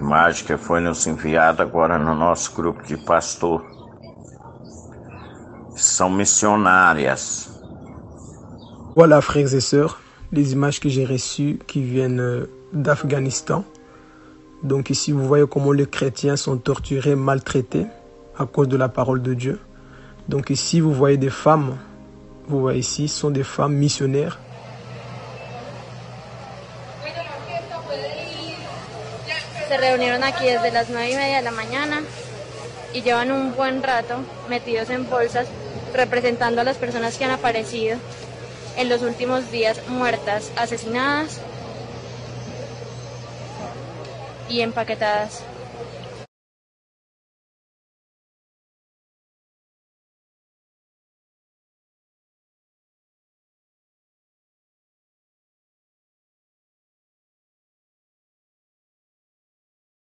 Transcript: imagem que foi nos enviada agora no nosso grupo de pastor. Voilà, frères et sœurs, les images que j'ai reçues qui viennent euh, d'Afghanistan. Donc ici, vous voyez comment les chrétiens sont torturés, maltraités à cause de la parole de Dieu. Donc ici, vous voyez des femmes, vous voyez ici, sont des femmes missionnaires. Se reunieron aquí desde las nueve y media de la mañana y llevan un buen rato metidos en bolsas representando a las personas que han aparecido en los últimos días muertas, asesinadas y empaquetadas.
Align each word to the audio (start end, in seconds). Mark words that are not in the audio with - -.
imagem 0.00 0.44
que 0.46 0.56
foi 0.56 0.80
nos 0.80 1.06
enviada 1.06 1.62
agora 1.62 1.98
no 1.98 2.14
nosso 2.14 2.52
grupo 2.54 2.82
de 2.86 2.96
pastor. 2.96 3.62
Voilà, 8.96 9.20
frères 9.22 9.54
et 9.54 9.60
sœurs, 9.60 10.00
les 10.32 10.52
images 10.52 10.80
que 10.80 10.88
j'ai 10.88 11.04
reçues 11.04 11.58
qui 11.66 11.80
viennent 11.82 12.20
euh, 12.20 12.50
d'Afghanistan. 12.72 13.64
Donc 14.62 14.90
ici, 14.90 15.12
vous 15.12 15.26
voyez 15.26 15.46
comment 15.46 15.72
les 15.72 15.86
chrétiens 15.86 16.36
sont 16.36 16.58
torturés, 16.58 17.14
maltraités 17.14 17.86
à 18.38 18.46
cause 18.46 18.68
de 18.68 18.76
la 18.76 18.88
parole 18.88 19.22
de 19.22 19.32
Dieu. 19.32 19.58
Donc 20.28 20.50
ici, 20.50 20.80
vous 20.80 20.92
voyez 20.92 21.16
des 21.16 21.30
femmes, 21.30 21.76
vous 22.48 22.60
voyez 22.60 22.80
ici, 22.80 23.08
sont 23.08 23.30
des 23.30 23.44
femmes 23.44 23.74
missionnaires. 23.74 24.38
Se 29.70 29.76
reunieron 29.76 30.24
aquí 30.24 30.46
desde 30.46 30.72
las 30.72 30.88
nueve 30.88 31.12
y 31.12 31.14
media 31.14 31.36
de 31.36 31.42
la 31.42 31.52
mañana 31.52 32.02
y 32.92 33.02
llevan 33.02 33.30
un 33.30 33.54
buen 33.54 33.84
rato 33.84 34.16
metidos 34.48 34.90
en 34.90 35.08
bolsas 35.08 35.46
representando 35.94 36.60
a 36.60 36.64
las 36.64 36.76
personas 36.76 37.16
que 37.16 37.24
han 37.24 37.30
aparecido 37.30 37.96
en 38.76 38.88
los 38.88 39.02
últimos 39.02 39.52
días 39.52 39.80
muertas, 39.86 40.50
asesinadas 40.56 41.40
y 44.48 44.62
empaquetadas. 44.62 45.44